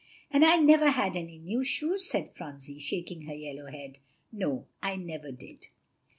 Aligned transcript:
"And 0.31 0.43
I 0.43 0.57
never 0.57 0.89
had 0.89 1.15
any 1.15 1.37
new 1.37 1.63
shoes," 1.63 2.09
said 2.09 2.33
Phronsie, 2.33 2.79
shaking 2.79 3.27
her 3.27 3.35
yellow 3.35 3.69
head. 3.69 3.99
"No, 4.31 4.65
I 4.81 4.95
never 4.95 5.31
did." 5.31 5.67